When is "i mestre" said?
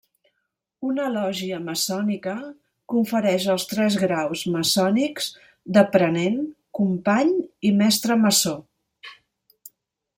7.71-8.19